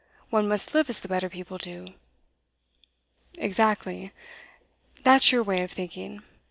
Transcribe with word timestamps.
One 0.31 0.47
must 0.47 0.73
live 0.73 0.89
as 0.89 0.99
the 0.99 1.07
better 1.07 1.29
people 1.29 1.59
do.' 1.59 1.85
'Exactly. 3.37 4.11
That's 5.03 5.31
your 5.31 5.43
way 5.43 5.61
of 5.61 5.71
thinking. 5.71 6.23